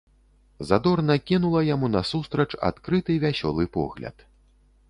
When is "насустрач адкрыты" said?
1.97-3.19